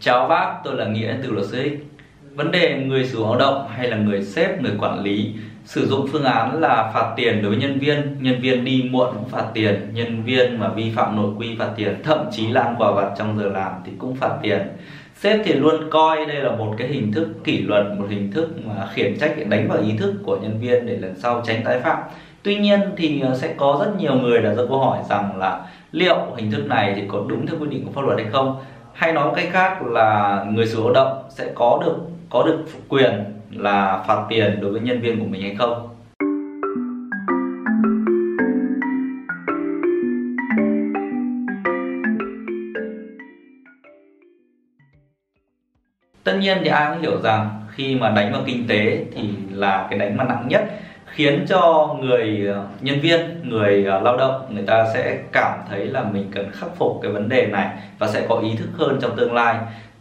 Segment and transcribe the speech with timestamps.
[0.00, 1.70] Chào bác, tôi là Nghĩa từ luật sư
[2.34, 5.34] Vấn đề người sử dụng lao động hay là người sếp, người quản lý
[5.64, 9.08] sử dụng phương án là phạt tiền đối với nhân viên, nhân viên đi muộn
[9.12, 12.60] cũng phạt tiền, nhân viên mà vi phạm nội quy phạt tiền, thậm chí là
[12.60, 14.60] ăn quà vặt trong giờ làm thì cũng phạt tiền.
[15.14, 18.50] Sếp thì luôn coi đây là một cái hình thức kỷ luật, một hình thức
[18.66, 21.64] mà khiển trách để đánh vào ý thức của nhân viên để lần sau tránh
[21.64, 21.98] tái phạm.
[22.42, 25.66] Tuy nhiên thì ờ, sẽ có rất nhiều người đặt ra câu hỏi rằng là
[25.92, 28.56] liệu hình thức này thì có đúng theo quy định của pháp luật hay không?
[28.96, 31.96] Hay nói một cách khác là người sử dụng lao động sẽ có được
[32.30, 35.88] có được quyền là phạt tiền đối với nhân viên của mình hay không?
[46.24, 49.86] Tất nhiên thì ai cũng hiểu rằng khi mà đánh vào kinh tế thì là
[49.90, 50.64] cái đánh mà nặng nhất
[51.06, 52.48] khiến cho người
[52.80, 56.76] nhân viên người à, lao động người ta sẽ cảm thấy là mình cần khắc
[56.76, 59.56] phục cái vấn đề này và sẽ có ý thức hơn trong tương lai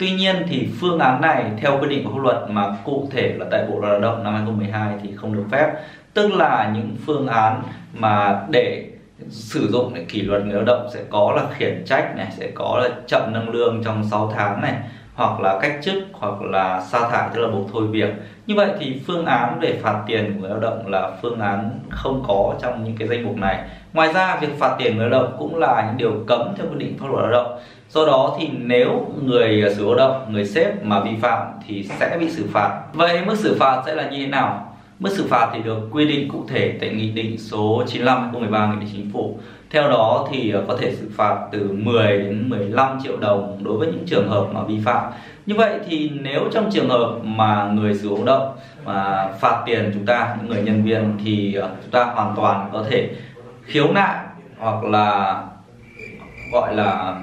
[0.00, 3.34] Tuy nhiên thì phương án này theo quy định của pháp luật mà cụ thể
[3.38, 5.72] là tại Bộ Lao động năm 2012 thì không được phép.
[6.14, 7.62] Tức là những phương án
[7.94, 8.90] mà để
[9.28, 12.50] sử dụng để kỷ luật người lao động sẽ có là khiển trách này, sẽ
[12.54, 14.74] có là chậm nâng lương trong 6 tháng này,
[15.20, 18.08] hoặc là cách chức, hoặc là sa thải, tức là buộc thôi việc.
[18.46, 21.70] Như vậy thì phương án về phạt tiền của người lao động là phương án
[21.88, 23.58] không có trong những cái danh mục này.
[23.92, 26.78] Ngoài ra, việc phạt tiền người lao động cũng là những điều cấm theo quy
[26.78, 27.60] định pháp luật lao động.
[27.88, 32.16] Do đó thì nếu người sử lao động, người sếp mà vi phạm thì sẽ
[32.20, 32.80] bị xử phạt.
[32.92, 34.76] Vậy mức xử phạt sẽ là như thế nào?
[34.98, 38.66] Mức xử phạt thì được quy định cụ thể tại Nghị định số 95 2013
[38.66, 39.38] Nghị định Chính phủ.
[39.70, 43.78] Theo đó thì ờ, có thể xử phạt từ 10 đến 15 triệu đồng đối
[43.78, 45.12] với những trường hợp mà vi phạm.
[45.46, 49.90] Như vậy thì nếu trong trường hợp mà người sử dụng động mà phạt tiền
[49.94, 53.10] chúng ta, những người nhân viên thì ờ, chúng ta hoàn toàn có thể
[53.64, 54.16] khiếu nại
[54.58, 55.42] hoặc là
[56.52, 57.20] gọi là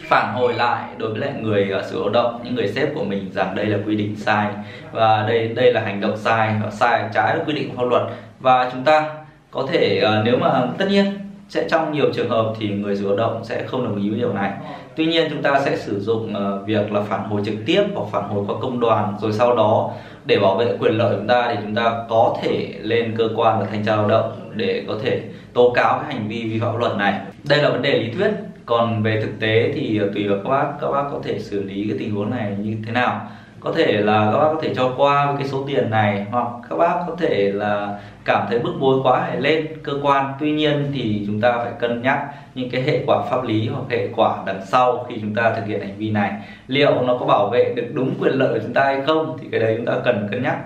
[0.00, 2.94] phản hồi lại đối với lại người uh, sử dụng lao động những người sếp
[2.94, 4.48] của mình rằng đây là quy định sai
[4.92, 7.88] và đây đây là hành động sai và sai trái với quy định của pháp
[7.88, 8.02] luật
[8.40, 9.19] và chúng ta
[9.50, 11.06] có thể uh, nếu mà tất nhiên
[11.48, 14.32] sẽ trong nhiều trường hợp thì người sử động sẽ không đồng ý với điều
[14.32, 14.52] này.
[14.96, 18.08] Tuy nhiên chúng ta sẽ sử dụng uh, việc là phản hồi trực tiếp hoặc
[18.12, 19.90] phản hồi qua công đoàn rồi sau đó
[20.24, 23.60] để bảo vệ quyền lợi chúng ta thì chúng ta có thể lên cơ quan
[23.60, 25.22] và thanh tra lao động để có thể
[25.52, 27.20] tố cáo cái hành vi vi phạm luật này.
[27.48, 28.30] Đây là vấn đề lý thuyết.
[28.66, 31.62] Còn về thực tế thì ờ, tùy vào các bác các bác có thể xử
[31.62, 34.74] lý cái tình huống này như thế nào có thể là các bác có thể
[34.74, 38.72] cho qua cái số tiền này, hoặc các bác có thể là cảm thấy bức
[38.80, 40.32] bối quá hãy lên cơ quan.
[40.40, 42.18] Tuy nhiên thì chúng ta phải cân nhắc
[42.54, 45.66] những cái hệ quả pháp lý hoặc hệ quả đằng sau khi chúng ta thực
[45.66, 46.32] hiện hành vi này.
[46.66, 49.48] Liệu nó có bảo vệ được đúng quyền lợi của chúng ta hay không thì
[49.52, 50.58] cái đấy chúng ta cần cân nhắc.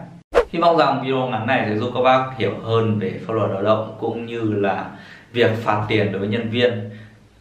[0.50, 3.50] Hy vọng rằng video ngắn này sẽ giúp các bác hiểu hơn về pháp luật
[3.50, 4.84] lao động cũng như là
[5.32, 6.90] việc phạt tiền đối với nhân viên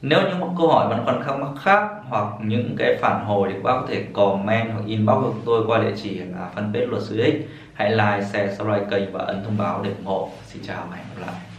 [0.05, 3.55] nếu những câu hỏi vẫn còn thắc mắc khác hoặc những cái phản hồi thì
[3.55, 7.03] các bác có thể comment hoặc inbox của tôi qua địa chỉ là fanpage luật
[7.03, 7.35] sư X
[7.73, 10.29] hãy like, share, subscribe kênh và ấn thông báo để ủng hộ.
[10.45, 11.52] Xin chào và hẹn gặp lại.